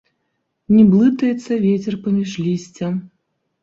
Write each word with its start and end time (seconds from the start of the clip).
Не 0.77 0.85
блытаецца 0.93 1.61
вецер 1.69 2.01
паміж 2.09 2.29
лісця. 2.47 2.95